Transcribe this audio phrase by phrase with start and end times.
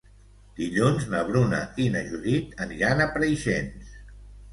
[0.59, 3.93] Dilluns na Bruna i na Judit aniran a Preixens.